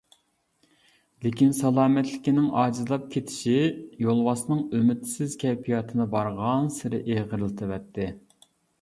[1.25, 3.55] لېكىن سالامەتلىكىنىڭ ئاجىزلاپ كېتىشى
[4.07, 8.15] يولۋاسنىڭ ئۈمىدسىز كەيپىياتىنى بارغانسېرى ئېغىرلىتىۋەتتى.